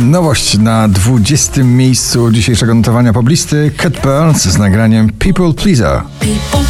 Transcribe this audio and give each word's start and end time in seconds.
Nowość 0.00 0.58
na 0.58 0.88
20. 0.88 1.62
miejscu 1.62 2.30
dzisiejszego 2.30 2.74
notowania 2.74 3.12
poblisty 3.12 3.70
Cat 3.76 4.00
Burns 4.02 4.42
z 4.42 4.58
nagraniem 4.58 5.12
People 5.12 5.52
Pleaser. 5.52 6.02
People. 6.20 6.66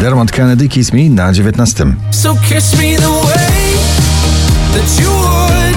Dermot 0.00 0.30
Kennedy 0.30 0.68
Kiss 0.68 0.92
Me 0.92 1.10
na 1.10 1.32
19. 1.32 1.94
So 2.10 2.34
kiss 2.48 2.72
me 2.78 2.96
the 2.96 3.10
way 3.10 3.76
that 4.72 5.00
you 5.00 5.10
would 5.10 5.76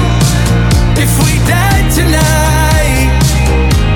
if 0.98 1.20
we 1.20 1.52
died. 1.52 1.63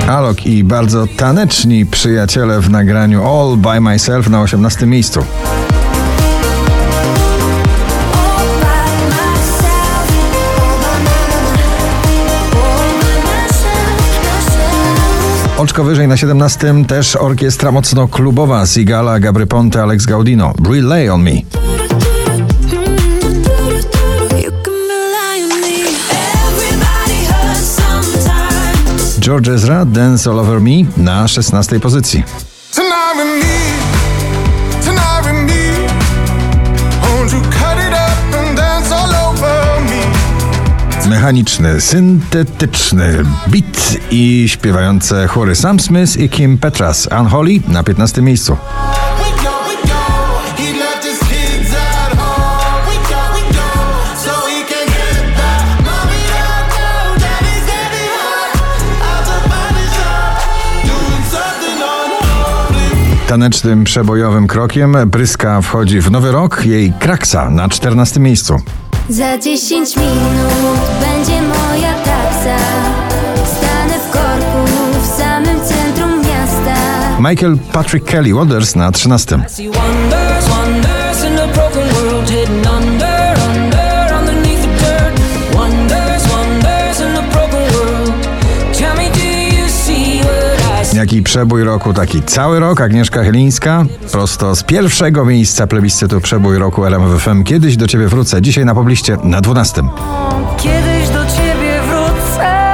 Alok 0.08 0.46
i 0.46 0.64
bardzo 0.64 1.06
taneczni 1.16 1.86
przyjaciele 1.86 2.60
w 2.60 2.70
nagraniu 2.70 3.26
All 3.26 3.56
By 3.56 3.80
Myself 3.80 4.28
na 4.28 4.40
18. 4.40 4.86
miejscu. 4.86 5.24
Oczko 15.58 15.84
wyżej 15.84 16.08
na 16.08 16.16
17. 16.16 16.84
też 16.84 17.16
orkiestra 17.16 17.72
mocno 17.72 18.08
klubowa 18.08 18.66
Sigala, 18.66 19.20
Gabry 19.20 19.46
Ponte, 19.46 19.82
Alex 19.82 20.06
Gaudino. 20.06 20.52
Relay 20.70 21.10
on 21.10 21.22
Me. 21.22 21.32
George 29.28 29.48
Ezra, 29.48 29.84
Dance 29.84 30.30
All 30.30 30.38
Over 30.38 30.60
Me 30.60 30.70
na 30.96 31.28
16. 31.28 31.80
pozycji. 31.80 32.24
Mechaniczny, 41.08 41.80
syntetyczny 41.80 43.24
beat 43.46 43.96
i 44.10 44.44
śpiewające 44.48 45.26
chóry 45.26 45.54
Sam 45.54 45.80
Smith 45.80 46.16
i 46.16 46.28
Kim 46.28 46.58
Petras. 46.58 47.08
Unholy 47.20 47.60
na 47.68 47.82
15. 47.82 48.22
miejscu. 48.22 48.56
Tanecznym, 63.28 63.84
przebojowym 63.84 64.46
krokiem 64.46 64.96
Bryska 65.06 65.62
wchodzi 65.62 66.00
w 66.00 66.10
nowy 66.10 66.32
rok, 66.32 66.66
jej 66.66 66.92
kraksa 67.00 67.50
na 67.50 67.68
14. 67.68 68.20
miejscu. 68.20 68.60
Za 69.08 69.38
10 69.38 69.96
minut 69.96 70.78
będzie 71.00 71.42
moja 71.42 71.94
taksa. 71.94 72.56
Stanę 73.56 73.98
w 73.98 74.10
korku 74.10 74.72
w 75.02 75.06
samym 75.06 75.60
centrum 75.60 76.18
miasta. 76.18 76.76
Michael 77.30 77.58
Patrick 77.72 78.06
Kelly 78.06 78.34
Waters 78.34 78.76
na 78.76 78.92
13. 78.92 79.38
Jaki 90.98 91.22
przebój 91.22 91.64
roku, 91.64 91.94
taki 91.94 92.22
cały 92.22 92.60
rok. 92.60 92.80
Agnieszka 92.80 93.22
Chylińska, 93.22 93.84
prosto 94.12 94.56
z 94.56 94.62
pierwszego 94.62 95.24
miejsca 95.24 95.66
plebiscytu 95.66 96.20
przebój 96.20 96.58
roku 96.58 96.84
RMFFM. 96.84 97.44
Kiedyś 97.44 97.76
do 97.76 97.86
ciebie 97.86 98.08
wrócę, 98.08 98.42
dzisiaj 98.42 98.64
na 98.64 98.74
pobliście 98.74 99.16
na 99.22 99.40
12. 99.40 99.82
Kiedyś 100.56 101.08
do 101.08 101.26
ciebie 101.26 101.80
wrócę, 101.88 102.66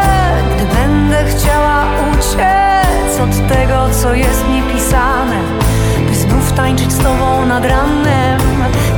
gdy 0.57 0.75
będę 0.75 1.25
chciała 1.25 1.85
uciec 2.13 3.21
od 3.21 3.49
tego, 3.49 3.89
co 4.03 4.15
jest 4.15 4.45
mi 4.49 4.75
pisane, 4.75 5.41
by 6.09 6.17
znów 6.17 6.53
tańczyć 6.53 6.93
z 6.93 6.99
tobą 6.99 7.47
nad 7.47 7.65
ranem. 7.65 8.41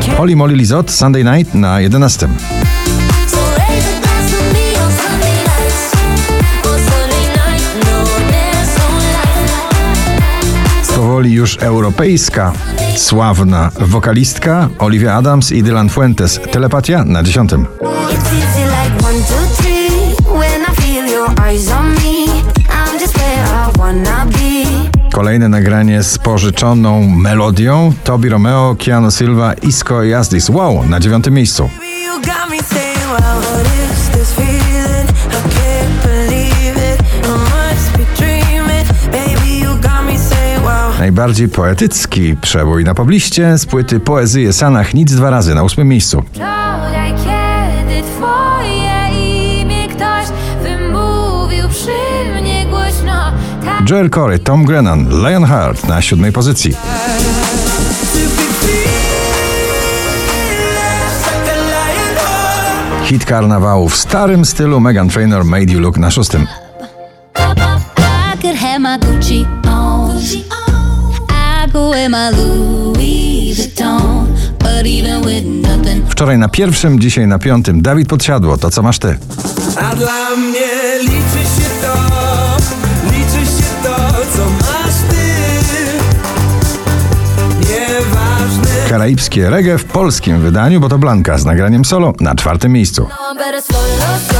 Kiedy 0.01 0.17
Holly 0.17 0.37
Molly 0.37 0.55
Lizot, 0.55 0.91
Sunday 0.91 1.25
Night 1.25 1.55
na 1.55 1.81
11. 1.81 2.29
Powoli 11.27 11.39
już 11.39 11.57
europejska, 11.61 12.53
sławna 12.97 13.71
wokalistka 13.81 14.69
Olivia 14.79 15.15
Adams 15.15 15.53
i 15.53 15.63
Dylan 15.63 15.89
Fuentes. 15.89 16.41
Telepatia 16.51 17.05
na 17.05 17.23
10. 17.23 17.51
It's 17.51 17.57
easy 17.57 18.65
like 18.65 19.07
one, 19.07 19.19
two, 19.19 19.63
three. 19.63 20.39
When 20.39 20.63
I 20.63 20.83
feel 20.83 21.07
your 21.07 21.31
eyes 21.49 21.71
on 21.73 21.95
me, 21.95 22.43
I'm 22.69 23.01
just 23.01 23.17
where 23.17 23.45
I 23.45 23.79
wanna 23.79 24.27
be. 24.27 25.11
Kolejne 25.13 25.49
nagranie 25.49 26.03
z 26.03 26.19
pożyczoną 26.19 27.09
melodią 27.09 27.93
Tobi 28.05 28.29
Romeo, 28.29 28.77
Keanu 28.79 29.11
Silva, 29.11 29.55
Isco 29.55 30.03
i 30.03 30.15
Asdis. 30.15 30.49
Wow, 30.51 30.89
na 30.89 31.01
dziewiątym 31.01 31.35
miejscu. 31.35 31.71
Najbardziej 41.07 41.49
poetycki 41.49 42.37
przebój 42.37 42.85
na 42.85 42.95
pobliście 42.95 43.59
z 43.59 43.67
płyty 43.67 44.01
Poezje 44.01 44.53
Sanach 44.53 44.95
nic 44.95 45.15
dwa 45.15 45.31
razy 45.31 45.55
na 45.55 45.63
ósmym 45.63 45.89
miejscu. 45.89 46.23
Wczoraj, 46.33 47.11
kiedy 47.11 48.03
twoje 48.03 49.09
imię 49.61 49.89
ktoś 49.89 50.27
wymówił 50.63 51.69
przy 51.69 52.41
mnie 52.41 52.67
głośno, 52.71 53.33
tak 53.65 53.91
Joel 53.91 54.11
Corey, 54.11 54.39
Tom 54.39 54.65
Grennan, 54.65 55.09
Lionheart 55.09 55.89
na 55.89 56.03
siódmej 56.03 56.33
pozycji. 56.33 56.75
Hit 63.05 63.25
karnawału 63.25 63.89
w 63.89 63.97
starym 63.97 64.45
stylu 64.45 64.81
Megan 64.81 65.09
Trainor 65.09 65.45
Made 65.45 65.73
You 65.73 65.81
Look 65.81 65.99
na 65.99 66.11
szóstym. 66.11 66.47
I 67.37 68.39
could 68.43 68.57
have 68.57 68.79
my 68.79 68.99
Gucci 68.99 69.47
on. 69.69 70.66
Wczoraj 76.09 76.39
na 76.39 76.49
pierwszym, 76.49 77.01
dzisiaj 77.01 77.27
na 77.27 77.39
piątym. 77.39 77.83
Dawid 77.83 78.09
Podsiadło, 78.09 78.57
to 78.57 78.71
co 78.71 78.83
masz 78.83 78.99
ty? 78.99 79.19
A 79.77 79.97
dla 79.97 80.37
mnie 80.37 80.99
liczy 81.01 81.45
się 81.57 81.71
to, 81.83 81.97
liczy 83.05 83.47
się 83.53 83.69
to, 83.83 83.97
co 84.37 84.45
masz 84.51 84.95
ty. 85.11 85.17
Nieważne. 87.61 88.89
Karaibskie 88.89 89.51
reggae 89.51 89.79
w 89.79 89.85
polskim 89.85 90.41
wydaniu, 90.41 90.81
bo 90.81 90.89
to 90.89 90.99
Blanka 90.99 91.39
z 91.39 91.45
nagraniem 91.45 91.85
solo 91.85 92.13
na 92.21 92.35
czwartym 92.35 92.73
miejscu. 92.73 93.09
no 93.35 94.36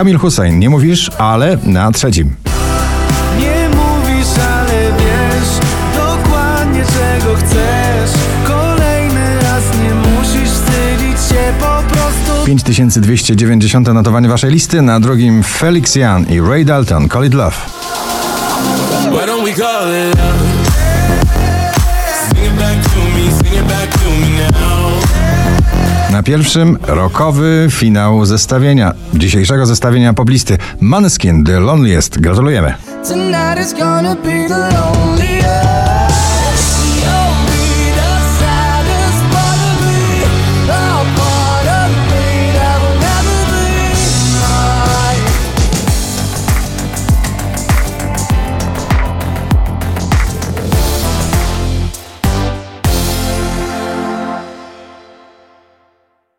Kamil 0.00 0.18
Hussein, 0.18 0.58
nie 0.58 0.70
mówisz, 0.70 1.10
ale 1.18 1.58
na 1.64 1.92
trzecim. 1.92 2.36
Nie 3.40 3.68
mówisz, 3.68 4.28
ale 4.50 4.92
wiesz 4.98 5.68
dokładnie 5.94 6.82
czego 6.84 7.36
chcesz. 7.36 8.10
Kolejny 8.46 9.40
raz 9.42 9.64
nie 9.82 9.94
musisz 9.94 10.50
wstydzić 10.50 11.28
się 11.28 11.52
po 11.58 11.94
prostu. 11.94 12.46
5290 12.46 13.94
notowanie 13.94 14.28
waszej 14.28 14.50
listy, 14.50 14.82
na 14.82 15.00
drugim 15.00 15.42
Felix 15.42 15.94
Jan 15.94 16.26
i 16.28 16.40
Ray 16.40 16.64
Dalton, 16.64 17.08
Call 17.08 17.26
It 17.26 17.34
Love. 17.34 17.56
Why 19.10 19.26
don't 19.26 19.44
we 19.44 19.52
call 19.52 19.88
it 19.88 20.18
love? 20.18 20.49
Na 26.20 26.24
pierwszym 26.24 26.78
rokowy 26.86 27.68
finał 27.70 28.26
zestawienia, 28.26 28.92
dzisiejszego 29.14 29.66
zestawienia 29.66 30.14
poblisty 30.14 30.58
Maneskin 30.80 31.44
The 31.44 31.60
Loneliest. 31.60 32.18
Gratulujemy. 32.18 32.74
Tonight 33.08 33.66
is 33.66 33.74
gonna 33.74 34.14
be 34.14 34.48
the 34.48 34.58
loneliest. 34.58 36.29